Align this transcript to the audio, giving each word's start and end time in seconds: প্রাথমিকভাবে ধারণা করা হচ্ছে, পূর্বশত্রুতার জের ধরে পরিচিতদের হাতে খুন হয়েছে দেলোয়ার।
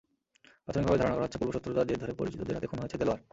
প্রাথমিকভাবে 0.65 1.01
ধারণা 1.01 1.15
করা 1.15 1.25
হচ্ছে, 1.25 1.39
পূর্বশত্রুতার 1.41 1.87
জের 1.89 1.99
ধরে 2.03 2.13
পরিচিতদের 2.19 2.55
হাতে 2.57 2.67
খুন 2.69 2.79
হয়েছে 2.81 2.97
দেলোয়ার। 3.01 3.21